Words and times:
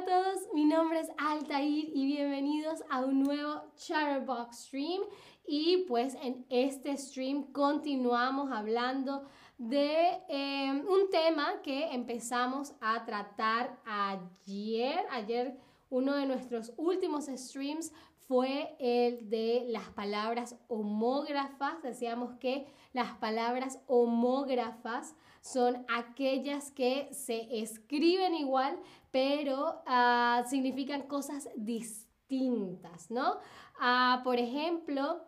a 0.00 0.04
todos, 0.04 0.48
mi 0.54 0.64
nombre 0.64 1.00
es 1.00 1.10
Altair 1.18 1.90
y 1.92 2.06
bienvenidos 2.06 2.82
a 2.88 3.00
un 3.04 3.22
nuevo 3.22 3.60
Chatterbox 3.76 4.64
Stream. 4.64 5.02
Y 5.46 5.84
pues 5.88 6.14
en 6.22 6.46
este 6.48 6.96
stream 6.96 7.52
continuamos 7.52 8.50
hablando 8.50 9.26
de 9.58 10.22
em, 10.28 10.86
un 10.88 11.10
tema 11.10 11.60
que 11.62 11.92
empezamos 11.92 12.72
a 12.80 13.04
tratar 13.04 13.78
ayer. 13.84 15.04
Ayer 15.10 15.58
uno 15.90 16.14
de 16.14 16.24
nuestros 16.24 16.72
últimos 16.78 17.26
streams 17.26 17.92
fue 18.30 18.76
el 18.78 19.28
de 19.28 19.64
las 19.70 19.88
palabras 19.88 20.54
homógrafas. 20.68 21.82
Decíamos 21.82 22.38
que 22.38 22.72
las 22.92 23.16
palabras 23.16 23.80
homógrafas 23.88 25.16
son 25.40 25.84
aquellas 25.92 26.70
que 26.70 27.08
se 27.10 27.60
escriben 27.60 28.36
igual, 28.36 28.78
pero 29.10 29.82
ah, 29.84 30.44
significan 30.48 31.08
cosas 31.08 31.48
distintas, 31.56 33.10
¿no? 33.10 33.38
Ah, 33.80 34.20
por 34.22 34.38
ejemplo, 34.38 35.24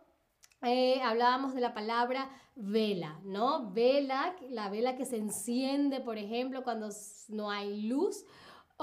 eh, 0.62 1.02
hablábamos 1.02 1.54
de 1.54 1.60
la 1.60 1.74
palabra 1.74 2.30
vela, 2.54 3.18
¿no? 3.24 3.72
Vela, 3.72 4.36
la 4.48 4.70
vela 4.70 4.94
que 4.94 5.06
se 5.06 5.16
enciende, 5.16 5.98
por 5.98 6.18
ejemplo, 6.18 6.62
cuando 6.62 6.90
no 7.30 7.50
hay 7.50 7.82
luz, 7.82 8.24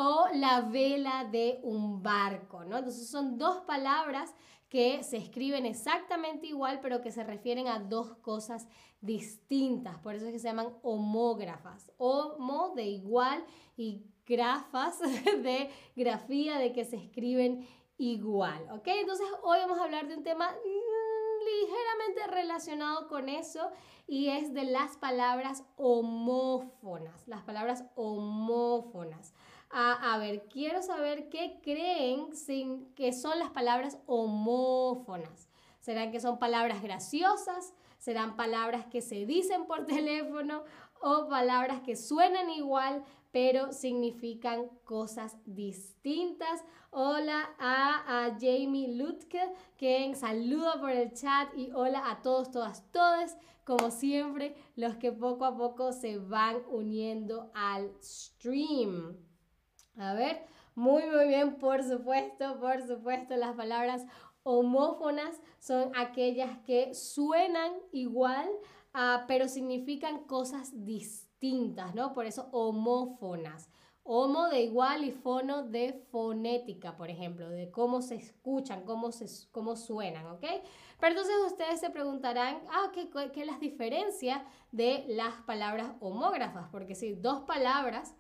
o 0.02 0.30
la 0.34 0.62
vela 0.62 1.26
de 1.26 1.60
un 1.62 2.02
barco, 2.02 2.64
¿no? 2.64 2.78
Entonces 2.78 3.10
son 3.10 3.38
dos 3.38 3.58
palabras 3.66 4.34
que 4.70 5.04
se 5.04 5.18
escriben 5.18 5.66
exactamente 5.66 6.48
igual, 6.48 6.80
pero 6.82 7.02
que 7.02 7.12
se 7.12 7.22
refieren 7.26 7.68
a 7.68 7.80
dos 7.80 8.16
cosas 8.22 8.70
distintas. 9.02 9.98
Por 9.98 10.16
eso 10.16 10.28
es 10.28 10.32
que 10.32 10.40
se 10.40 10.48
llaman 10.48 10.74
homógrafas. 10.84 11.92
Homo 11.98 12.72
de 12.78 12.86
igual 12.86 13.44
y 13.76 14.06
grafas 14.26 15.00
de 15.44 15.70
grafía 15.98 16.60
de 16.60 16.72
que 16.72 16.86
se 16.86 16.96
escriben 16.96 17.68
igual. 17.98 18.68
¿Ok? 18.72 18.88
Entonces 18.88 19.28
hoy 19.44 19.60
vamos 19.60 19.80
a 19.80 19.84
hablar 19.84 20.08
de 20.08 20.16
un 20.16 20.24
tema 20.24 20.50
mm, 20.50 21.44
ligeramente 21.46 22.28
relacionado 22.28 23.10
con 23.10 23.28
eso 23.28 23.70
y 24.08 24.30
es 24.30 24.54
de 24.54 24.64
las 24.64 24.96
palabras 24.96 25.66
homófonas. 25.76 27.28
Las 27.28 27.44
palabras 27.44 27.84
homófonas. 27.96 29.34
A, 29.72 30.18
ver, 30.18 30.48
quiero 30.50 30.82
saber 30.82 31.30
qué 31.30 31.60
creen 31.62 32.36
sin, 32.36 32.92
que 32.96 33.14
son 33.14 33.38
las 33.38 33.52
palabras 33.52 34.00
homófonas. 34.08 35.48
¿Serán 35.80 36.12
que 36.12 36.20
son 36.20 36.40
palabras 36.40 36.82
graciosas? 36.82 37.74
¿Serán 38.00 38.36
palabras 38.36 38.86
que 38.88 39.02
se 39.02 39.26
dicen 39.26 39.68
por 39.68 39.86
teléfono? 39.86 40.64
¿O 41.02 41.30
palabras 41.30 41.82
que 41.82 41.96
suenan 41.96 42.50
igual 42.50 43.04
pero 43.32 43.72
significan 43.72 44.70
cosas 44.86 45.38
distintas? 45.46 46.64
Hola 46.90 47.52
a, 47.60 48.26
a 48.26 48.32
Jamie 48.40 48.96
Lutke, 48.96 49.54
que 49.78 50.16
saluda 50.16 50.80
por 50.80 50.90
el 50.90 51.14
chat 51.14 51.56
y 51.56 51.72
hola 51.74 52.10
a 52.10 52.24
todos, 52.24 52.50
todas, 52.50 52.92
todes, 52.92 53.38
como 53.64 53.92
siempre, 53.92 54.56
los 54.76 54.96
que 54.96 55.12
poco 55.12 55.46
a 55.46 55.56
poco 55.56 55.94
se 55.94 56.18
van 56.18 56.58
uniendo 56.72 57.52
al 57.54 57.94
stream. 58.02 59.29
A 60.00 60.14
ver, 60.14 60.46
muy, 60.76 61.06
muy 61.08 61.28
bien, 61.28 61.58
por 61.58 61.84
supuesto, 61.84 62.58
por 62.60 62.82
supuesto, 62.88 63.36
las 63.36 63.54
palabras 63.56 64.06
homófonas 64.44 65.42
son 65.60 65.92
aquellas 65.94 66.58
que 66.60 66.94
suenan 66.96 67.74
igual, 67.92 68.48
uh, 68.96 69.26
pero 69.28 69.50
significan 69.50 70.24
cosas 70.24 70.86
distintas, 70.86 71.94
¿no? 71.96 72.14
Por 72.14 72.26
eso 72.26 72.48
homófonas. 72.54 73.70
Homo 74.04 74.48
de 74.48 74.62
igual 74.62 75.04
y 75.04 75.12
fono 75.12 75.64
de 75.64 75.94
fonética, 76.10 76.96
por 76.96 77.10
ejemplo, 77.10 77.50
de 77.50 77.70
cómo 77.70 78.02
se 78.02 78.16
escuchan, 78.16 78.86
cómo, 78.86 79.12
se, 79.12 79.28
cómo 79.52 79.76
suenan, 79.76 80.26
¿ok? 80.28 80.46
Pero 81.00 81.12
entonces 81.12 81.36
ustedes 81.46 81.82
se 81.82 81.90
preguntarán, 81.90 82.62
ah, 82.72 82.90
¿qué, 82.94 83.10
qué 83.34 83.42
es 83.42 83.48
la 83.48 83.60
diferencia 83.60 84.46
de 84.72 85.04
las 85.10 85.36
palabras 85.42 85.92
homógrafas? 86.00 86.70
Porque 86.72 86.96
si 86.96 87.14
dos 87.14 87.42
palabras 87.42 88.16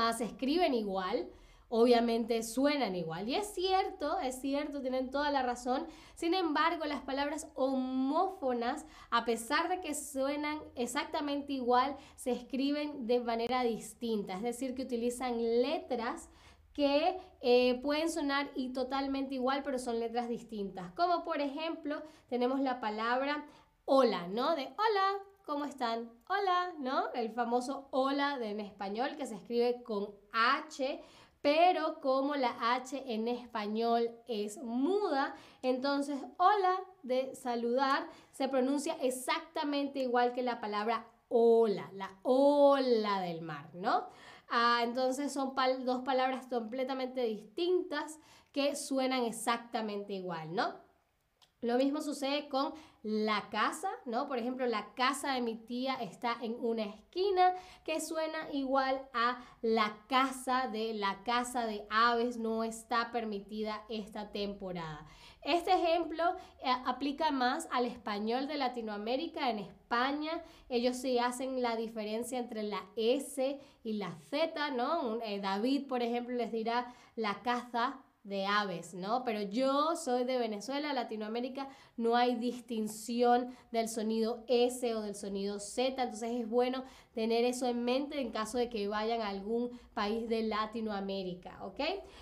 Ah, 0.00 0.12
se 0.12 0.22
escriben 0.22 0.74
igual, 0.74 1.28
obviamente 1.68 2.44
suenan 2.44 2.94
igual. 2.94 3.28
Y 3.28 3.34
es 3.34 3.52
cierto, 3.52 4.20
es 4.20 4.40
cierto, 4.40 4.80
tienen 4.80 5.10
toda 5.10 5.32
la 5.32 5.42
razón. 5.42 5.88
Sin 6.14 6.34
embargo, 6.34 6.84
las 6.84 7.00
palabras 7.00 7.48
homófonas, 7.56 8.86
a 9.10 9.24
pesar 9.24 9.68
de 9.68 9.80
que 9.80 9.96
suenan 9.96 10.60
exactamente 10.76 11.52
igual, 11.52 11.96
se 12.14 12.30
escriben 12.30 13.08
de 13.08 13.18
manera 13.18 13.64
distinta. 13.64 14.34
Es 14.34 14.42
decir, 14.42 14.76
que 14.76 14.82
utilizan 14.82 15.36
letras 15.62 16.30
que 16.74 17.18
eh, 17.40 17.80
pueden 17.82 18.08
sonar 18.08 18.52
y 18.54 18.72
totalmente 18.72 19.34
igual, 19.34 19.64
pero 19.64 19.80
son 19.80 19.98
letras 19.98 20.28
distintas. 20.28 20.92
Como 20.92 21.24
por 21.24 21.40
ejemplo, 21.40 22.04
tenemos 22.28 22.60
la 22.60 22.78
palabra 22.78 23.44
hola, 23.84 24.28
¿no? 24.28 24.54
De 24.54 24.62
hola, 24.62 25.24
¿cómo 25.48 25.64
están? 25.64 26.10
Hola, 26.28 26.74
¿no? 26.78 27.10
El 27.14 27.30
famoso 27.30 27.88
hola 27.90 28.36
de 28.36 28.50
en 28.50 28.60
español 28.60 29.16
que 29.16 29.24
se 29.24 29.36
escribe 29.36 29.82
con 29.82 30.10
H, 30.30 31.02
pero 31.40 32.02
como 32.02 32.34
la 32.34 32.74
H 32.74 33.02
en 33.14 33.28
español 33.28 34.10
es 34.26 34.62
muda, 34.62 35.34
entonces 35.62 36.20
hola 36.36 36.78
de 37.02 37.34
saludar 37.34 38.10
se 38.30 38.46
pronuncia 38.48 38.98
exactamente 39.00 40.00
igual 40.00 40.34
que 40.34 40.42
la 40.42 40.60
palabra 40.60 41.06
hola, 41.28 41.88
la 41.94 42.10
ola 42.24 43.22
del 43.22 43.40
mar, 43.40 43.70
¿no? 43.72 44.06
Ah, 44.50 44.80
entonces 44.82 45.32
son 45.32 45.54
dos 45.86 46.02
palabras 46.02 46.46
completamente 46.48 47.22
distintas 47.22 48.18
que 48.52 48.76
suenan 48.76 49.24
exactamente 49.24 50.12
igual, 50.12 50.54
¿no? 50.54 50.87
Lo 51.60 51.76
mismo 51.76 52.00
sucede 52.00 52.48
con 52.48 52.72
la 53.02 53.48
casa, 53.50 53.88
¿no? 54.06 54.28
Por 54.28 54.38
ejemplo, 54.38 54.66
la 54.66 54.94
casa 54.94 55.32
de 55.34 55.40
mi 55.40 55.56
tía 55.56 55.94
está 55.94 56.36
en 56.40 56.54
una 56.60 56.84
esquina 56.84 57.52
que 57.84 58.00
suena 58.00 58.48
igual 58.52 59.08
a 59.12 59.42
la 59.60 59.96
casa 60.08 60.68
de 60.68 60.94
la 60.94 61.24
casa 61.24 61.66
de 61.66 61.84
aves 61.90 62.38
no 62.38 62.62
está 62.62 63.10
permitida 63.10 63.82
esta 63.88 64.30
temporada. 64.30 65.04
Este 65.42 65.72
ejemplo 65.72 66.22
eh, 66.62 66.70
aplica 66.86 67.32
más 67.32 67.68
al 67.72 67.86
español 67.86 68.46
de 68.46 68.56
Latinoamérica. 68.56 69.50
En 69.50 69.58
España 69.58 70.42
ellos 70.68 70.96
sí 70.96 71.18
hacen 71.18 71.60
la 71.60 71.74
diferencia 71.74 72.38
entre 72.38 72.62
la 72.62 72.84
S 72.96 73.58
y 73.82 73.92
la 73.94 74.16
Z, 74.30 74.70
¿no? 74.72 75.20
Eh, 75.22 75.40
David, 75.40 75.88
por 75.88 76.02
ejemplo, 76.02 76.36
les 76.36 76.52
dirá 76.52 76.94
la 77.16 77.42
caza 77.42 78.00
de 78.28 78.46
aves, 78.46 78.94
¿no? 78.94 79.24
Pero 79.24 79.42
yo 79.42 79.96
soy 79.96 80.24
de 80.24 80.38
Venezuela, 80.38 80.92
Latinoamérica, 80.92 81.68
no 81.96 82.14
hay 82.14 82.36
distinción 82.36 83.54
del 83.72 83.88
sonido 83.88 84.44
S 84.46 84.94
o 84.94 85.02
del 85.02 85.14
sonido 85.14 85.58
Z, 85.58 86.02
entonces 86.02 86.32
es 86.32 86.48
bueno 86.48 86.84
tener 87.14 87.44
eso 87.44 87.66
en 87.66 87.84
mente 87.84 88.20
en 88.20 88.30
caso 88.30 88.58
de 88.58 88.68
que 88.68 88.86
vayan 88.86 89.22
a 89.22 89.28
algún 89.28 89.70
país 89.94 90.28
de 90.28 90.42
Latinoamérica, 90.42 91.64
¿ok? 91.64 91.80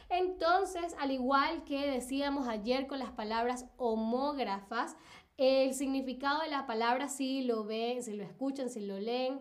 Entonces, 0.09 0.95
al 0.99 1.11
igual 1.11 1.65
que 1.65 1.91
decíamos 1.91 2.49
ayer 2.49 2.87
con 2.87 2.99
las 2.99 3.11
palabras 3.11 3.66
homógrafas, 3.77 4.97
el 5.37 5.75
significado 5.75 6.41
de 6.41 6.49
la 6.49 6.66
palabra 6.66 7.09
si 7.09 7.43
lo 7.43 7.65
ven, 7.65 8.03
si 8.03 8.15
lo 8.15 8.22
escuchan, 8.22 8.71
si 8.71 8.81
lo 8.81 8.99
leen, 8.99 9.41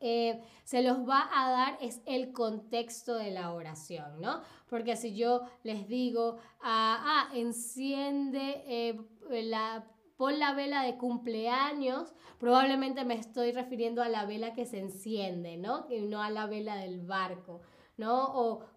eh, 0.00 0.42
se 0.64 0.82
los 0.82 1.08
va 1.08 1.28
a 1.32 1.50
dar 1.50 1.78
es 1.80 2.00
el 2.06 2.32
contexto 2.32 3.14
de 3.14 3.30
la 3.30 3.52
oración, 3.52 4.20
¿no? 4.20 4.40
Porque 4.68 4.96
si 4.96 5.14
yo 5.14 5.42
les 5.62 5.86
digo, 5.86 6.38
ah, 6.60 7.28
ah 7.30 7.36
enciende 7.36 8.64
eh, 8.66 9.00
la, 9.30 9.86
pon 10.16 10.38
la 10.38 10.54
vela 10.54 10.82
de 10.82 10.96
cumpleaños, 10.96 12.14
probablemente 12.38 13.04
me 13.04 13.14
estoy 13.14 13.52
refiriendo 13.52 14.02
a 14.02 14.08
la 14.08 14.24
vela 14.24 14.52
que 14.52 14.66
se 14.66 14.80
enciende, 14.80 15.56
¿no? 15.56 15.86
Y 15.88 16.00
no 16.00 16.22
a 16.22 16.30
la 16.30 16.46
vela 16.46 16.76
del 16.76 17.00
barco, 17.00 17.60
¿no? 17.96 18.24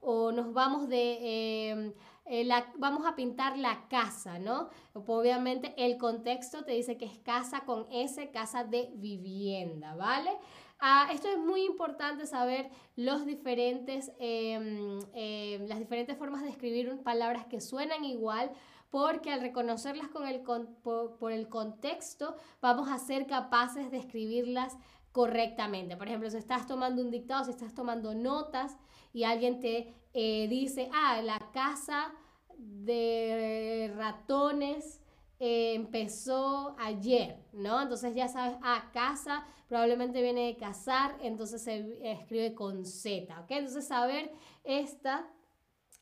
O, 0.02 0.32
nos 0.32 0.54
vamos 0.54 0.88
de... 0.88 1.70
Em, 1.70 1.94
eh, 2.28 2.44
la, 2.44 2.72
vamos 2.78 3.06
a 3.06 3.16
pintar 3.16 3.56
la 3.56 3.88
casa, 3.88 4.40
¿no? 4.40 4.70
Obviamente 4.94 5.76
el 5.78 6.00
contexto 6.00 6.64
te 6.64 6.72
dice 6.72 6.98
que 6.98 7.06
es 7.06 7.20
casa 7.20 7.66
con 7.66 7.86
S, 7.92 8.32
casa 8.32 8.64
de 8.64 8.92
vivienda, 8.96 9.96
¿vale? 9.96 10.32
Ah, 10.80 11.08
esto 11.12 11.30
es 11.30 11.38
muy 11.38 11.64
importante 11.64 12.26
saber 12.26 12.70
los 12.96 13.26
diferentes, 13.26 14.12
em, 14.20 15.00
em, 15.14 15.68
las 15.68 15.80
diferentes 15.80 16.18
formas 16.18 16.44
de 16.44 16.50
escribir 16.50 17.02
palabras 17.04 17.46
que 17.46 17.62
suenan 17.62 18.04
igual 18.04 18.52
porque 18.90 19.32
al 19.32 19.42
reconocerlas 19.42 20.10
con 20.10 20.28
el, 20.28 20.42
por, 20.42 21.32
el 21.32 21.50
contexto 21.50 22.36
vamos 22.62 22.90
a 22.90 22.98
ser 22.98 23.26
capaces 23.28 23.90
de 23.92 23.98
escribirlas 23.98 24.78
correctamente. 25.12 25.98
Por 25.98 26.08
ejemplo, 26.08 26.30
si 26.30 26.38
estás 26.38 26.68
tomando 26.68 27.02
un 27.02 27.12
dictado, 27.12 27.46
si 27.46 27.52
estás 27.52 27.74
tomando 27.74 28.14
notas 28.14 28.78
y 29.14 29.24
alguien 29.24 29.60
te 29.60 29.94
eh, 30.14 30.48
dice, 30.50 30.90
ah, 30.94 31.22
la 31.22 31.40
casa 31.54 32.14
de 32.58 33.94
ratones 33.96 35.02
eh, 35.40 35.74
empezó 35.74 36.76
ayer, 36.80 37.44
¿no? 37.52 37.82
Entonces 37.82 38.16
ya 38.16 38.28
sabes, 38.30 38.58
ah, 38.64 38.90
casa 38.94 39.46
probablemente 39.68 40.22
viene 40.22 40.46
de 40.48 40.56
casar, 40.56 41.18
entonces 41.22 41.62
se 41.62 42.00
escribe 42.10 42.54
con 42.54 42.86
Z, 42.86 43.38
¿ok? 43.42 43.52
Entonces 43.52 43.88
saber 43.88 44.32
eh, 44.64 44.86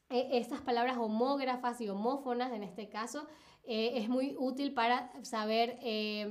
estas 0.10 0.62
palabras 0.62 0.98
homógrafas 0.98 1.82
y 1.82 1.90
homófonas 1.90 2.52
en 2.52 2.62
este 2.64 2.90
caso 2.90 3.26
eh, 3.64 3.94
es 3.96 4.10
muy 4.10 4.36
útil 4.38 4.74
para 4.74 5.12
saber, 5.24 5.80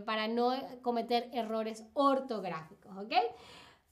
para 0.04 0.28
no 0.28 0.52
cometer 0.82 1.28
errores 1.32 1.84
ortográficos, 1.94 2.96
¿ok? 2.96 3.14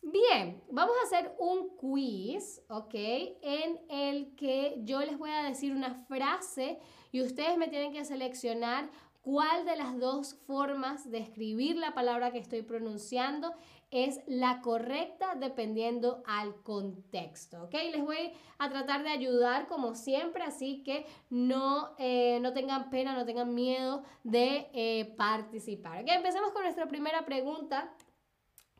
Bien, 0.02 0.62
vamos 0.70 0.96
a 0.98 1.06
hacer 1.06 1.34
un 1.38 1.76
quiz, 1.76 2.62
¿ok? 2.68 2.94
En 2.94 3.80
el 3.90 4.34
que 4.34 4.80
yo 4.84 5.00
les 5.00 5.18
voy 5.18 5.30
a 5.30 5.42
decir 5.42 5.74
una 5.74 5.94
frase 6.06 6.78
y 7.12 7.20
ustedes 7.22 7.58
me 7.58 7.68
tienen 7.68 7.92
que 7.92 8.04
seleccionar 8.06 8.90
cuál 9.20 9.66
de 9.66 9.76
las 9.76 9.98
dos 9.98 10.34
formas 10.46 11.10
de 11.10 11.18
escribir 11.18 11.76
la 11.76 11.92
palabra 11.92 12.32
que 12.32 12.38
estoy 12.38 12.62
pronunciando 12.62 13.52
es 13.90 14.20
la 14.26 14.62
correcta 14.62 15.34
dependiendo 15.34 16.22
al 16.26 16.54
contexto, 16.62 17.64
¿ok? 17.64 17.74
Les 17.92 18.02
voy 18.02 18.32
a 18.58 18.70
tratar 18.70 19.02
de 19.02 19.10
ayudar 19.10 19.66
como 19.66 19.94
siempre, 19.94 20.44
así 20.44 20.82
que 20.82 21.04
no, 21.28 21.90
eh, 21.98 22.38
no 22.40 22.54
tengan 22.54 22.88
pena, 22.88 23.14
no 23.14 23.26
tengan 23.26 23.54
miedo 23.54 24.02
de 24.24 24.70
eh, 24.72 25.12
participar, 25.18 26.02
¿ok? 26.02 26.08
Empecemos 26.08 26.52
con 26.52 26.62
nuestra 26.62 26.86
primera 26.88 27.26
pregunta, 27.26 27.94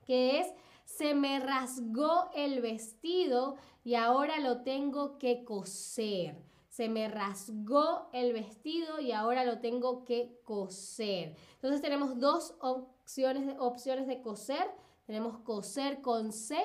que 0.07 0.41
es, 0.41 0.47
se 0.97 1.15
me 1.15 1.41
rasgó 1.41 2.31
el 2.35 2.61
vestido 2.61 3.57
y 3.85 3.95
ahora 3.95 4.39
lo 4.41 4.63
tengo 4.63 5.19
que 5.19 5.45
coser 5.45 6.51
se 6.71 6.89
me 6.89 7.09
rasgó 7.09 8.09
el 8.13 8.33
vestido 8.33 9.01
y 9.01 9.13
ahora 9.13 9.45
lo 9.45 9.59
tengo 9.59 10.05
que 10.05 10.41
coser. 10.45 11.37
Entonces 11.57 11.83
tenemos 11.83 12.19
dos 12.19 12.55
opciones 12.61 13.45
de, 13.47 13.59
opciones 13.59 14.07
de 14.07 14.23
coser. 14.23 14.71
Tenemos 15.05 15.39
coser 15.41 16.01
con 16.01 16.33
C 16.33 16.57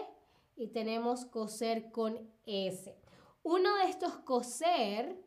y 0.56 0.68
tenemos 0.68 1.25
coser 1.25 1.92
con 1.92 2.18
S. 2.45 2.95
Uno 3.44 3.75
de 3.75 3.89
estos 3.89 4.16
coser 4.19 5.21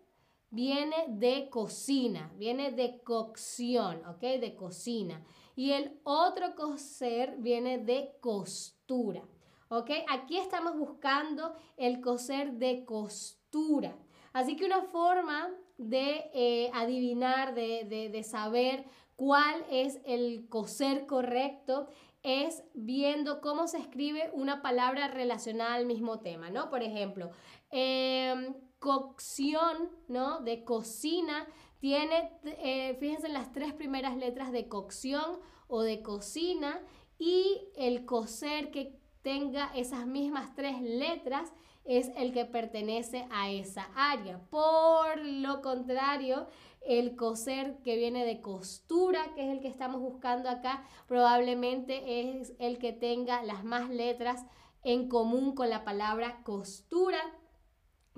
viene 0.51 1.07
de 1.09 1.49
cocina, 1.51 2.33
viene 2.37 2.73
de 2.73 3.01
cocción, 3.03 4.05
¿ok? 4.07 4.21
De 4.21 4.55
cocina. 4.57 5.25
Y 5.57 5.73
el 5.73 5.99
otro 6.05 6.55
coser 6.55 7.37
viene 7.39 7.79
de 7.79 8.17
costura, 8.21 9.23
¿ok? 9.69 9.91
Aquí 10.09 10.39
estamos 10.39 10.77
buscando 10.77 11.55
el 11.77 12.01
coser 12.01 12.53
de 12.53 12.85
costura. 12.85 13.97
Así 14.33 14.57
que 14.57 14.65
una 14.65 14.83
forma 14.83 15.51
de 15.79 16.31
eh, 16.35 16.71
adivinar, 16.75 17.55
de, 17.55 18.23
saber 18.25 18.85
cuál 19.17 19.65
es 19.71 20.01
el 20.05 20.49
coser 20.49 21.07
correcto 21.07 21.89
es 22.23 22.65
viendo 22.75 23.41
cómo 23.41 23.69
se 23.69 23.79
escribe 23.79 24.31
una 24.33 24.61
palabra 24.61 25.09
relacionada 25.09 25.75
al 25.75 25.87
mismo 25.87 26.19
tema, 26.21 26.51
¿no? 26.51 26.69
Por 26.69 26.83
ejemplo, 26.83 27.31
em, 27.71 28.55
cocción, 28.79 29.91
¿no? 30.09 30.41
De 30.41 30.65
cocina, 30.65 31.47
tiene, 31.81 32.33
eh, 32.45 32.97
fíjense 32.99 33.27
en 33.27 33.35
las 33.35 33.53
tres 33.53 33.73
primeras 33.73 34.17
letras 34.17 34.53
de 34.53 34.69
cocción 34.69 35.39
o 35.69 35.83
de 35.83 36.03
cocina 36.03 36.81
y 37.19 37.61
el 37.77 38.05
coser 38.05 38.71
que 38.71 38.99
tenga 39.23 39.71
esas 39.75 40.07
mismas 40.07 40.55
tres 40.55 40.81
letras 40.81 41.53
es 41.85 42.11
el 42.17 42.33
que 42.33 42.45
pertenece 42.45 43.27
a 43.31 43.51
esa 43.51 43.89
área. 43.95 44.39
Por 44.51 45.19
lo 45.25 45.63
contrario, 45.63 46.47
el 46.87 47.17
coser 47.17 47.79
que 47.83 47.97
viene 47.97 48.25
de 48.25 48.41
costura, 48.41 49.35
que 49.35 49.45
es 49.47 49.51
el 49.51 49.61
que 49.61 49.69
estamos 49.69 50.01
buscando 50.01 50.49
acá, 50.49 50.85
probablemente 51.07 52.21
es 52.21 52.53
el 52.59 52.79
que 52.79 52.93
tenga 52.93 53.43
las 53.43 53.65
más 53.65 53.89
letras 53.89 54.45
en 54.85 55.09
común 55.09 55.55
con 55.55 55.71
la 55.71 55.85
palabra 55.85 56.43
costura. 56.45 57.19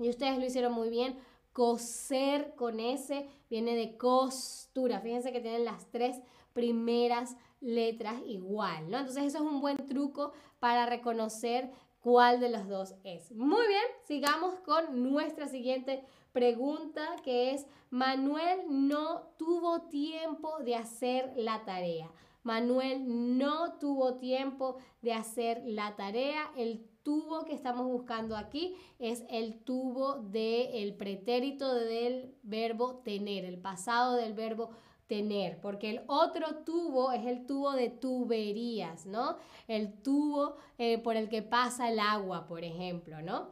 Y 0.01 0.09
ustedes 0.09 0.37
lo 0.37 0.45
hicieron 0.45 0.73
muy 0.73 0.89
bien. 0.89 1.17
Coser 1.53 2.55
con 2.55 2.79
S 2.79 3.27
viene 3.49 3.75
de 3.75 3.97
costura. 3.97 4.99
Fíjense 5.01 5.31
que 5.31 5.41
tienen 5.41 5.65
las 5.65 5.89
tres 5.91 6.21
primeras 6.53 7.35
letras 7.59 8.15
igual, 8.25 8.89
¿no? 8.89 8.99
Entonces 8.99 9.25
eso 9.25 9.37
es 9.37 9.43
un 9.43 9.61
buen 9.61 9.77
truco 9.87 10.33
para 10.59 10.85
reconocer 10.85 11.71
cuál 12.01 12.39
de 12.39 12.49
los 12.49 12.67
dos 12.67 12.95
es. 13.03 13.31
Muy 13.31 13.67
bien, 13.67 13.83
sigamos 14.05 14.59
con 14.61 15.11
nuestra 15.11 15.47
siguiente 15.47 16.03
pregunta 16.33 17.05
que 17.23 17.51
es, 17.51 17.67
Manuel 17.89 18.61
no 18.67 19.23
tuvo 19.37 19.83
tiempo 19.83 20.57
de 20.59 20.75
hacer 20.75 21.31
la 21.35 21.63
tarea. 21.63 22.11
Manuel 22.43 23.37
no 23.37 23.73
tuvo 23.73 24.15
tiempo 24.15 24.77
de 25.01 25.13
hacer 25.13 25.61
la 25.65 25.95
tarea. 25.95 26.51
El 26.57 26.87
tubo 27.03 27.45
que 27.45 27.53
estamos 27.53 27.85
buscando 27.85 28.35
aquí 28.35 28.75
es 28.99 29.23
el 29.29 29.63
tubo 29.63 30.15
del 30.15 30.95
pretérito 30.95 31.73
del 31.73 32.35
verbo 32.43 33.01
tener, 33.03 33.45
el 33.45 33.59
pasado 33.59 34.15
del 34.15 34.33
verbo 34.33 34.69
tener, 35.07 35.59
porque 35.59 35.89
el 35.89 36.01
otro 36.07 36.63
tubo 36.63 37.11
es 37.11 37.25
el 37.25 37.45
tubo 37.45 37.73
de 37.73 37.89
tuberías, 37.89 39.05
¿no? 39.05 39.37
El 39.67 40.01
tubo 40.01 40.55
eh, 40.77 40.99
por 40.99 41.17
el 41.17 41.27
que 41.27 41.41
pasa 41.41 41.91
el 41.91 41.99
agua, 41.99 42.47
por 42.47 42.63
ejemplo, 42.63 43.21
¿no? 43.21 43.49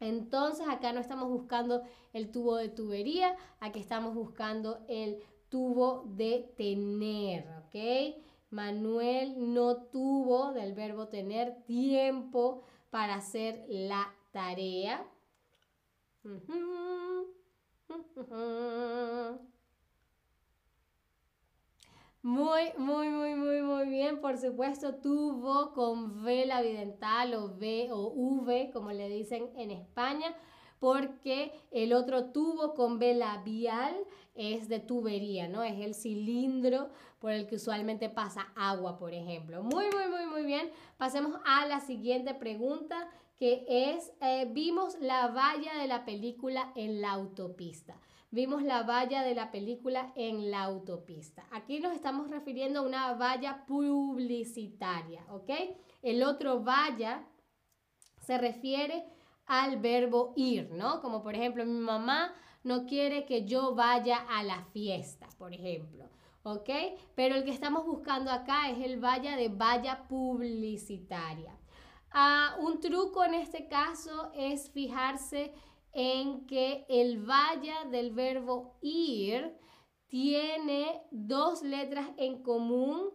Entonces 0.00 0.66
acá 0.68 0.92
no 0.92 1.00
estamos 1.00 1.28
buscando 1.28 1.82
el 2.12 2.30
tubo 2.30 2.56
de 2.56 2.68
tubería, 2.68 3.36
aquí 3.60 3.78
estamos 3.78 4.14
buscando 4.14 4.84
el 4.88 5.18
tubo 5.48 6.04
de 6.06 6.52
tener, 6.56 7.46
¿ok? 7.66 8.23
Manuel 8.54 9.52
no 9.52 9.76
tuvo 9.88 10.52
del 10.52 10.74
verbo 10.74 11.08
tener 11.08 11.64
tiempo 11.64 12.62
para 12.90 13.16
hacer 13.16 13.64
la 13.68 14.14
tarea. 14.30 15.04
Muy, 22.22 22.72
muy, 22.78 23.08
muy, 23.08 23.34
muy, 23.34 23.62
muy 23.62 23.88
bien. 23.88 24.20
Por 24.20 24.38
supuesto, 24.38 24.94
tuvo 24.94 25.72
con 25.72 26.22
V 26.22 26.46
labidental 26.46 27.34
o 27.34 27.46
V 27.56 27.88
o 27.90 28.12
V, 28.14 28.70
como 28.72 28.92
le 28.92 29.08
dicen 29.08 29.50
en 29.56 29.72
España, 29.72 30.32
porque 30.84 31.50
el 31.70 31.94
otro 31.94 32.26
tubo 32.26 32.74
con 32.74 32.96
V 32.98 33.14
labial 33.14 33.96
es 34.34 34.68
de 34.68 34.80
tubería, 34.80 35.48
¿no? 35.48 35.62
Es 35.62 35.80
el 35.80 35.94
cilindro 35.94 36.90
por 37.20 37.32
el 37.32 37.46
que 37.46 37.54
usualmente 37.54 38.10
pasa 38.10 38.52
agua, 38.54 38.98
por 38.98 39.14
ejemplo. 39.14 39.62
Muy, 39.62 39.86
muy, 39.86 40.08
muy, 40.10 40.26
muy 40.26 40.44
bien. 40.44 40.70
Pasemos 40.98 41.40
a 41.46 41.64
la 41.64 41.80
siguiente 41.80 42.34
pregunta, 42.34 43.08
que 43.38 43.64
es, 43.66 44.12
eh, 44.20 44.46
vimos 44.52 45.00
la 45.00 45.28
valla 45.28 45.78
de 45.80 45.88
la 45.88 46.04
película 46.04 46.70
en 46.76 47.00
la 47.00 47.12
autopista 47.12 47.98
vimos 48.30 48.64
la 48.64 48.82
valla 48.82 49.22
de 49.22 49.36
la 49.36 49.52
película 49.52 50.12
en 50.16 50.50
la 50.50 50.64
autopista. 50.64 51.46
Aquí 51.52 51.78
nos 51.78 51.92
estamos 51.94 52.30
refiriendo 52.30 52.80
a 52.80 52.82
una 52.82 53.14
valla 53.14 53.64
publicitaria, 53.64 55.24
¿ok? 55.30 55.50
El 56.02 56.24
otro 56.24 56.64
valla 56.64 57.24
se 58.20 58.36
refiere 58.36 59.04
al 59.46 59.78
verbo 59.78 60.32
ir, 60.36 60.70
¿no? 60.70 61.00
Como 61.00 61.22
por 61.22 61.34
ejemplo, 61.34 61.64
mi 61.64 61.78
mamá 61.78 62.34
no 62.62 62.86
quiere 62.86 63.26
que 63.26 63.44
yo 63.44 63.74
vaya 63.74 64.18
a 64.28 64.42
la 64.42 64.64
fiesta, 64.72 65.28
por 65.38 65.52
ejemplo, 65.52 66.08
¿ok? 66.42 66.70
Pero 67.14 67.34
el 67.34 67.44
que 67.44 67.50
estamos 67.50 67.84
buscando 67.84 68.30
acá 68.30 68.70
es 68.70 68.78
el 68.84 68.98
valla 68.98 69.36
de 69.36 69.48
valla 69.48 70.06
publicitaria. 70.08 71.56
Ah, 72.10 72.56
un 72.60 72.80
truco 72.80 73.24
en 73.24 73.34
este 73.34 73.66
caso 73.68 74.30
es 74.34 74.70
fijarse 74.70 75.52
en 75.92 76.46
que 76.46 76.86
el 76.88 77.24
vaya 77.24 77.84
del 77.90 78.12
verbo 78.12 78.78
ir 78.80 79.56
tiene 80.06 81.02
dos 81.10 81.62
letras 81.62 82.08
en 82.16 82.42
común 82.42 83.10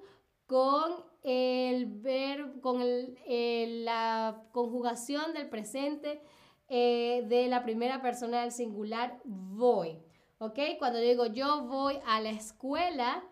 con 0.45 1.09
el 1.24 1.86
verbo, 1.88 2.62
con 2.62 2.80
la 2.80 4.44
conjugación 4.52 5.34
del 5.34 5.50
presente 5.50 6.22
eh, 6.68 7.24
de 7.28 7.48
la 7.48 7.64
primera 7.64 8.02
persona 8.02 8.42
del 8.42 8.52
singular 8.52 9.20
voy. 9.26 10.00
¿Ok? 10.38 10.60
Cuando 10.78 11.00
digo 11.00 11.26
yo 11.26 11.64
voy 11.66 12.00
a 12.06 12.22
la 12.22 12.30
escuela, 12.30 13.24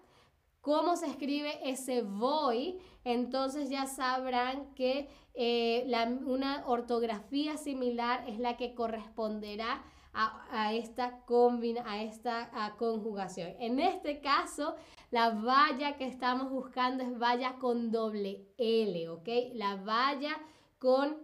¿cómo 0.62 0.98
se 0.98 1.06
escribe 1.08 1.58
ese 1.70 2.01
voy? 2.01 2.79
Entonces 3.03 3.70
ya 3.70 3.86
sabrán 3.86 4.74
que 4.75 5.08
eh, 5.34 5.89
una 6.25 6.63
ortografía 6.67 7.58
similar 7.58 8.27
es 8.27 8.39
la 8.39 8.58
que 8.58 8.74
corresponderá 8.74 9.84
a, 10.17 10.74
esta, 10.74 11.21
combina, 11.25 11.83
a 11.86 12.01
esta 12.01 12.75
conjugación. 12.77 13.53
En 13.59 13.79
este 13.79 14.19
caso, 14.19 14.75
la 15.12 15.29
valla 15.29 15.95
que 15.97 16.05
estamos 16.05 16.50
buscando 16.50 17.03
es 17.03 17.17
valla 17.19 17.57
con 17.59 17.91
doble 17.91 18.47
L, 18.57 19.09
¿ok? 19.09 19.27
La 19.53 19.75
valla 19.75 20.36
con 20.79 21.17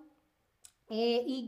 eh, 0.89 1.23
Y 1.25 1.47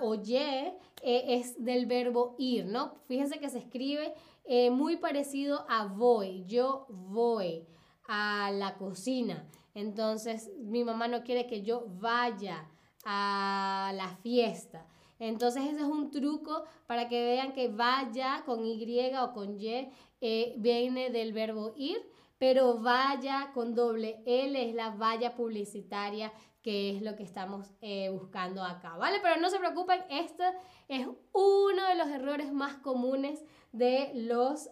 o 0.00 0.14
Y 0.14 0.36
eh, 0.36 0.76
es 1.02 1.62
del 1.62 1.86
verbo 1.86 2.36
ir, 2.38 2.66
¿no? 2.66 2.94
Fíjense 3.06 3.38
que 3.40 3.50
se 3.50 3.58
escribe 3.58 4.14
eh, 4.44 4.70
muy 4.70 4.96
parecido 4.96 5.66
a 5.68 5.86
voy. 5.86 6.44
Yo 6.46 6.86
voy 6.88 7.66
a 8.06 8.50
la 8.52 8.76
cocina. 8.76 9.48
Entonces, 9.74 10.50
mi 10.58 10.84
mamá 10.84 11.08
no 11.08 11.24
quiere 11.24 11.46
que 11.46 11.62
yo 11.62 11.84
vaya 11.88 12.68
a 13.04 13.92
la 13.94 14.16
fiesta. 14.22 14.86
Entonces, 15.18 15.64
ese 15.64 15.76
es 15.76 15.86
un 15.86 16.10
truco 16.10 16.64
para 16.86 17.08
que 17.08 17.24
vean 17.24 17.52
que 17.52 17.68
vaya 17.68 18.42
con 18.44 18.64
Y 18.64 19.12
o 19.16 19.32
con 19.32 19.60
Y 19.60 19.90
eh, 20.20 20.54
viene 20.58 21.10
del 21.10 21.32
verbo 21.32 21.72
ir, 21.76 21.98
pero 22.38 22.78
vaya 22.78 23.50
con 23.54 23.74
doble 23.74 24.22
L 24.26 24.68
es 24.68 24.74
la 24.74 24.90
valla 24.90 25.34
publicitaria 25.34 26.32
que 26.64 26.96
es 26.96 27.02
lo 27.02 27.14
que 27.14 27.22
estamos 27.22 27.74
eh, 27.82 28.08
buscando 28.08 28.64
acá, 28.64 28.96
¿vale? 28.96 29.18
Pero 29.22 29.38
no 29.38 29.50
se 29.50 29.58
preocupen, 29.58 30.00
este 30.08 30.44
es 30.88 31.06
uno 31.34 31.86
de 31.88 31.94
los 31.94 32.08
errores 32.08 32.50
más 32.54 32.76
comunes 32.76 33.44
de 33.72 34.12
los 34.14 34.70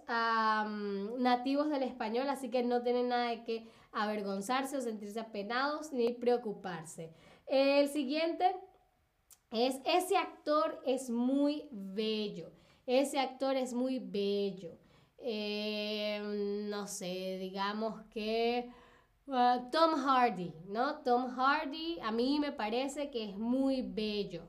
nativos 1.18 1.68
del 1.68 1.82
español, 1.82 2.30
así 2.30 2.50
que 2.50 2.62
no 2.62 2.82
tienen 2.82 3.08
nada 3.08 3.28
de 3.28 3.44
que 3.44 3.68
avergonzarse 3.92 4.78
o 4.78 4.80
sentirse 4.80 5.20
apenados 5.20 5.92
ni 5.92 6.14
preocuparse. 6.14 7.12
El 7.46 7.90
siguiente 7.90 8.56
es, 9.52 9.80
ese 9.85 10.16
actor 10.16 10.80
es 10.87 11.11
muy 11.11 11.68
bello, 11.71 12.50
ese 12.87 13.18
actor 13.18 13.56
es 13.56 13.75
muy 13.75 13.99
bello. 13.99 14.78
Eh, 15.25 16.21
no 16.68 16.88
sé, 16.88 17.38
digamos 17.38 18.02
que 18.11 18.68
uh, 19.26 19.71
Tom 19.71 19.94
Hardy, 19.94 20.52
¿no? 20.66 20.97
Tom 21.02 21.28
Hardy 21.28 22.00
a 22.00 22.11
mí 22.11 22.40
me 22.40 22.50
parece 22.50 23.09
que 23.11 23.30
es 23.30 23.38
muy 23.38 23.82
bello, 23.82 24.42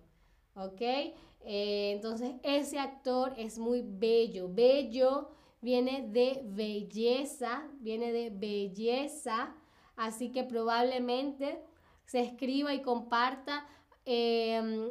¿ok? 0.56 0.82
Eh, 0.82 1.92
entonces 1.92 2.36
ese 2.42 2.80
actor 2.80 3.34
es 3.38 3.60
muy 3.60 3.84
bello. 3.86 4.50
Bello 4.50 5.30
viene 5.62 6.08
de 6.08 6.42
belleza, 6.44 7.68
viene 7.80 8.12
de 8.12 8.32
belleza, 8.32 9.56
así 9.96 10.32
que 10.32 10.44
probablemente 10.44 11.62
se 12.06 12.22
escriba 12.22 12.74
y 12.74 12.82
comparta 12.82 13.68
em, 14.06 14.90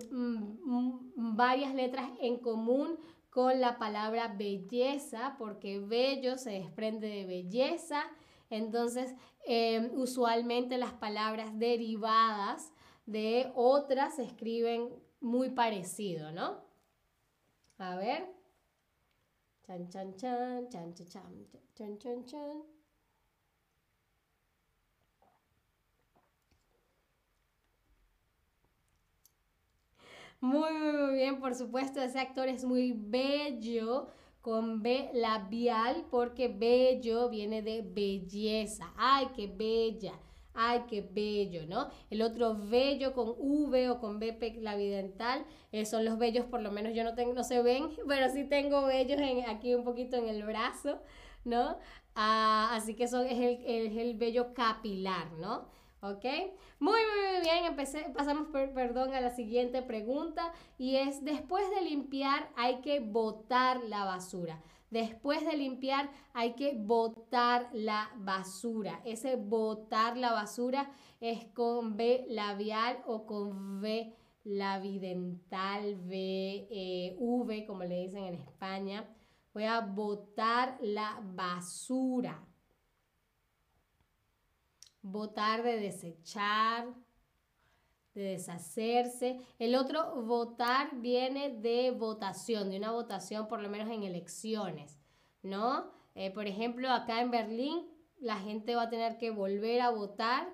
varias 1.17 1.75
letras 1.75 2.11
en 2.21 2.39
común 2.39 2.99
con 3.31 3.61
la 3.61 3.79
palabra 3.79 4.29
belleza, 4.29 5.37
porque 5.39 5.79
bello 5.79 6.37
se 6.37 6.51
desprende 6.51 7.09
de 7.09 7.25
belleza. 7.25 8.03
Entonces, 8.51 9.15
em, 9.47 9.91
usualmente 9.95 10.77
las 10.77 10.93
palabras 10.93 11.59
derivadas 11.59 12.73
de 13.07 13.51
otras 13.55 14.17
se 14.17 14.25
escriben 14.25 14.91
muy 15.21 15.51
parecido, 15.51 16.33
¿no? 16.33 16.61
A 17.79 17.97
ver. 17.97 18.29
Chan, 19.67 19.89
chan, 19.89 20.17
chan, 20.17 20.69
chan, 20.69 20.95
chan, 20.95 21.09
chan, 21.75 21.99
chan, 21.99 22.27
chan, 22.27 22.63
Muy, 30.43 30.73
muy, 30.75 30.93
muy 30.93 31.15
bien, 31.15 31.39
por 31.41 31.55
supuesto, 31.55 32.03
ese 32.03 32.19
actor 32.19 32.49
es 32.49 32.65
muy 32.65 32.93
bello 32.97 34.09
con 34.43 34.83
B 34.83 35.11
labial 35.15 36.05
porque 36.11 36.49
bello 36.49 37.29
viene 37.31 37.63
de 37.63 37.83
belleza. 37.83 38.93
Ay, 38.97 39.29
qué 39.37 39.47
bella. 39.47 40.15
Ay, 40.55 40.83
qué 40.89 41.01
bello, 41.01 41.65
¿no? 41.69 41.89
El 42.11 42.23
otro 42.23 42.55
bello 42.57 43.15
con 43.15 43.35
V 43.39 43.89
o 43.91 44.01
con 44.01 44.19
B 44.19 44.37
labidental 44.61 45.47
eh, 45.71 45.87
son 45.87 46.05
los 46.05 46.19
bellos, 46.19 46.45
por 46.47 46.61
lo 46.61 46.73
menos 46.73 46.93
yo 46.95 47.05
no 47.05 47.15
tengo, 47.15 47.33
no 47.35 47.45
se 47.45 47.63
ven, 47.63 47.89
pero 48.09 48.29
sí 48.31 48.45
tengo 48.45 48.85
bellos 48.87 49.21
en, 49.21 49.49
aquí 49.49 49.75
un 49.75 49.85
poquito 49.85 50.17
en 50.17 50.29
el 50.29 50.43
brazo, 50.45 51.01
¿no? 51.45 51.79
Ah, 52.17 52.71
así 52.75 52.95
que 52.95 53.05
eso 53.05 53.23
es 53.23 53.33
el, 53.39 53.65
es 53.65 53.97
el 53.97 54.15
vello 54.17 54.53
capilar, 54.55 55.33
¿no? 55.35 55.69
¿Ok? 56.03 56.25
Muy, 56.81 56.99
muy, 57.01 57.43
bien. 57.43 57.65
Empecé, 57.65 58.11
pasamos, 58.13 58.49
perdón, 58.49 59.15
a 59.15 59.21
la 59.21 59.31
siguiente 59.31 59.83
pregunta 59.83 60.53
y 60.77 60.97
es, 60.97 61.25
después 61.25 61.63
de 61.71 61.83
limpiar 61.83 62.51
hay 62.57 62.81
que 62.81 62.99
botar 62.99 63.81
la 63.85 64.05
basura. 64.05 64.61
Después 64.91 65.47
de 65.47 65.57
limpiar 65.57 66.11
hay 66.35 66.55
que 66.55 66.75
botar 66.77 67.71
la 67.73 68.11
basura. 68.17 69.01
Ese 69.05 69.37
botar 69.37 70.17
la 70.17 70.33
basura 70.33 70.91
es 71.21 71.45
con 71.55 71.97
B 71.97 72.27
labial 72.29 72.99
o 73.07 73.25
con 73.25 73.81
V 73.81 74.13
labidental, 74.43 76.01
V, 76.05 76.67
eh, 76.69 77.17
V, 77.17 77.65
como 77.65 77.85
le 77.85 78.01
dicen 78.01 78.25
en 78.25 78.35
España. 78.35 79.09
Voy 79.55 79.65
a 79.65 79.81
botar 79.81 80.79
la 80.81 81.21
basura. 81.23 82.45
Votar 85.03 85.63
de 85.63 85.79
desechar, 85.79 86.87
de 88.15 88.23
deshacerse. 88.23 89.41
El 89.59 89.75
otro 89.75 90.23
votar 90.23 90.91
viene 91.01 91.51
de 91.51 91.91
votación, 91.91 92.71
de 92.71 92.79
una 92.79 92.93
votación 92.93 93.49
por 93.49 93.61
lo 93.61 93.69
menos 93.69 93.91
en 93.91 94.03
elecciones, 94.03 94.99
¿no? 95.43 95.91
Eh, 96.15 96.31
por 96.31 96.47
ejemplo, 96.47 96.91
acá 96.91 97.21
en 97.21 97.31
Berlín 97.31 97.87
la 98.21 98.37
gente 98.39 98.77
va 98.77 98.83
a 98.83 98.91
tener 98.91 99.19
que 99.19 99.31
volver 99.31 99.81
a 99.81 99.91
votar 99.91 100.49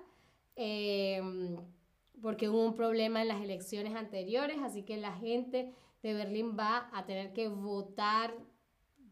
em, 0.55 1.57
porque 2.21 2.49
hubo 2.49 2.65
un 2.65 2.75
problema 2.75 3.21
en 3.21 3.27
las 3.27 3.41
elecciones 3.41 3.95
anteriores, 3.95 4.57
así 4.63 4.83
que 4.83 4.97
la 4.97 5.13
gente 5.13 5.73
de 6.01 6.13
Berlín 6.13 6.57
va 6.57 6.89
a 6.93 7.05
tener 7.05 7.33
que 7.33 7.47
votar 7.47 8.33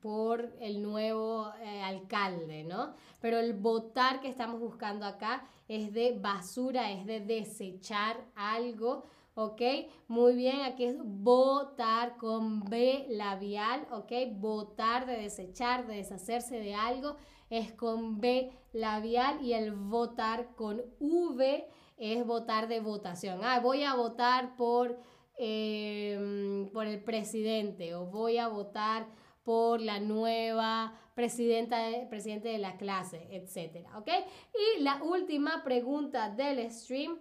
por 0.01 0.53
el 0.59 0.81
nuevo 0.81 1.51
eh, 1.61 1.81
alcalde, 1.81 2.63
¿no? 2.63 2.93
Pero 3.19 3.39
el 3.39 3.53
votar 3.53 4.21
que 4.21 4.29
estamos 4.29 4.59
buscando 4.59 5.05
acá 5.05 5.45
es 5.67 5.93
de 5.93 6.17
basura, 6.19 6.91
es 6.91 7.05
de 7.05 7.19
desechar 7.19 8.17
algo, 8.35 9.05
¿ok? 9.35 9.61
Muy 10.07 10.35
bien, 10.35 10.61
aquí 10.61 10.85
es 10.85 10.95
votar 10.99 12.17
con 12.17 12.63
B 12.63 13.05
labial, 13.09 13.85
¿ok? 13.91 14.11
Votar 14.33 15.05
de 15.05 15.17
desechar, 15.17 15.85
de 15.87 15.97
deshacerse 15.97 16.59
de 16.59 16.73
algo, 16.73 17.17
es 17.49 17.71
con 17.73 18.19
B 18.19 18.51
labial 18.73 19.41
y 19.41 19.53
el 19.53 19.73
votar 19.73 20.55
con 20.55 20.81
V 20.99 21.67
es 21.97 22.25
votar 22.25 22.67
de 22.67 22.79
votación. 22.79 23.39
Ah, 23.43 23.59
voy 23.59 23.83
a 23.83 23.95
votar 23.95 24.55
por, 24.55 24.97
em, 25.37 26.69
por 26.71 26.85
el 26.85 27.03
presidente 27.03 27.95
o 27.95 28.05
voy 28.05 28.37
a 28.37 28.47
votar 28.47 29.07
por 29.47 29.79
la 29.79 30.01
nueva 30.01 30.93
presidenta, 31.15 31.77
presidente 32.09 32.49
de 32.49 32.57
la 32.57 32.75
clase, 32.75 33.29
etcétera, 33.31 33.97
¿ok? 33.97 34.09
Y 34.53 34.81
la 34.81 35.01
última 35.01 35.63
pregunta 35.63 36.29
del 36.29 36.69
stream, 36.69 37.17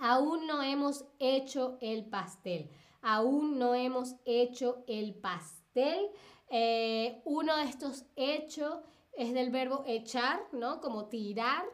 aún 0.00 0.46
no 0.46 0.62
hemos 0.62 1.04
hecho 1.18 1.76
el 1.82 2.06
pastel, 2.06 2.70
aún 3.02 3.58
no 3.58 3.74
hemos 3.74 4.14
hecho 4.24 4.84
el 4.86 5.14
pastel. 5.14 6.08
Eh, 6.48 7.20
uno 7.26 7.58
de 7.58 7.64
estos 7.64 8.06
hechos 8.16 8.78
es 9.12 9.34
del 9.34 9.50
verbo 9.50 9.84
echar, 9.86 10.40
¿no? 10.52 10.80
Como 10.80 11.10
tirar. 11.10 11.66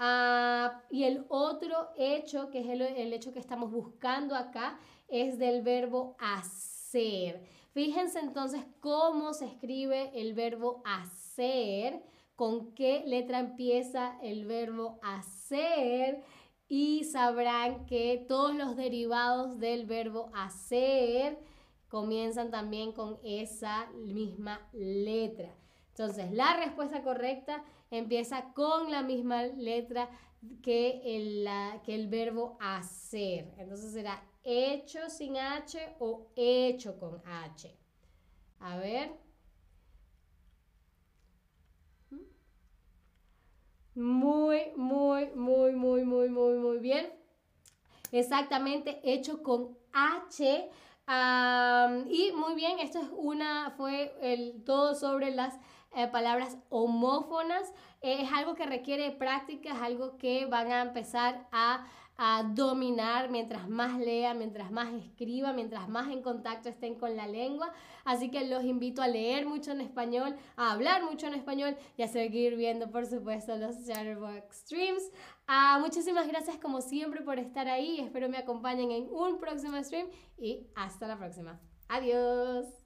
Ah, 0.00 0.82
y 0.90 1.04
el 1.04 1.26
otro 1.28 1.90
hecho, 1.96 2.50
que 2.50 2.58
es 2.58 2.68
el, 2.68 2.82
el 2.82 3.12
hecho 3.12 3.32
que 3.32 3.38
estamos 3.38 3.70
buscando 3.70 4.34
acá, 4.34 4.80
es 5.06 5.38
del 5.38 5.62
verbo 5.62 6.16
hacer. 6.18 7.54
Fíjense 7.74 8.20
entonces 8.20 8.64
cómo 8.78 9.34
se 9.34 9.46
escribe 9.46 10.12
el 10.14 10.32
verbo 10.32 10.80
hacer, 10.84 12.04
con 12.36 12.72
qué 12.72 13.02
letra 13.04 13.40
empieza 13.40 14.16
el 14.22 14.46
verbo 14.46 15.00
hacer 15.02 16.22
y 16.68 17.02
sabrán 17.02 17.84
que 17.86 18.24
todos 18.28 18.54
los 18.54 18.76
derivados 18.76 19.58
del 19.58 19.86
verbo 19.86 20.30
hacer 20.34 21.36
comienzan 21.88 22.52
también 22.52 22.92
con 22.92 23.18
esa 23.24 23.86
misma 24.06 24.60
letra. 24.72 25.52
Entonces, 25.88 26.30
la 26.30 26.56
respuesta 26.56 27.02
correcta 27.02 27.64
empieza 27.90 28.52
con 28.54 28.92
la 28.92 29.02
misma 29.02 29.42
letra 29.42 30.08
que 30.62 31.02
el, 31.04 31.48
que 31.84 31.94
el 31.94 32.08
verbo 32.08 32.56
hacer. 32.60 33.52
Entonces 33.58 33.92
será 33.92 34.22
hecho 34.42 35.08
sin 35.08 35.36
H 35.38 35.96
o 35.98 36.28
hecho 36.36 36.98
con 36.98 37.22
H. 37.26 37.74
A 38.60 38.76
ver. 38.76 39.12
Muy, 43.94 44.72
muy, 44.76 45.30
muy, 45.34 45.72
muy, 45.72 46.04
muy, 46.04 46.28
muy, 46.28 46.58
muy 46.58 46.78
bien. 46.78 47.12
Exactamente, 48.10 49.00
hecho 49.02 49.42
con 49.42 49.76
H. 49.92 50.70
y 52.08 52.32
muy 52.32 52.54
bien, 52.54 52.78
esto 52.80 53.00
es 53.00 53.08
una, 53.16 53.72
fue 53.76 54.16
el 54.20 54.64
todo 54.64 54.94
sobre 54.94 55.30
las 55.30 55.58
eh, 55.96 56.08
palabras 56.08 56.58
homófonas. 56.68 57.72
Eh, 58.00 58.22
es 58.22 58.32
algo 58.32 58.54
que 58.54 58.66
requiere 58.66 59.10
práctica, 59.10 59.72
es 59.72 59.82
algo 59.82 60.16
que 60.16 60.46
van 60.46 60.72
a 60.72 60.82
empezar 60.82 61.46
a 61.52 61.86
a 62.16 62.44
dominar 62.54 63.30
mientras 63.30 63.68
más 63.68 63.98
lea, 63.98 64.34
mientras 64.34 64.70
más 64.70 64.92
escriba, 64.92 65.52
mientras 65.52 65.88
más 65.88 66.10
en 66.10 66.22
contacto 66.22 66.68
estén 66.68 66.94
con 66.94 67.16
la 67.16 67.26
lengua. 67.26 67.72
Así 68.04 68.30
que 68.30 68.46
los 68.46 68.64
invito 68.64 69.02
a 69.02 69.08
leer 69.08 69.46
mucho 69.46 69.72
en 69.72 69.80
español, 69.80 70.36
a 70.56 70.72
hablar 70.72 71.02
mucho 71.02 71.26
en 71.26 71.34
español 71.34 71.76
y 71.96 72.02
a 72.02 72.08
seguir 72.08 72.56
viendo, 72.56 72.90
por 72.90 73.06
supuesto, 73.06 73.56
los 73.56 73.84
Chatterbox 73.86 74.56
Streams. 74.56 75.10
Ah, 75.46 75.78
muchísimas 75.80 76.28
gracias 76.28 76.56
como 76.58 76.80
siempre 76.80 77.22
por 77.22 77.38
estar 77.38 77.68
ahí. 77.68 78.00
Espero 78.00 78.28
me 78.28 78.38
acompañen 78.38 78.92
en 78.92 79.08
un 79.10 79.38
próximo 79.38 79.82
stream 79.82 80.08
y 80.38 80.66
hasta 80.76 81.08
la 81.08 81.18
próxima. 81.18 81.60
Adiós. 81.88 82.83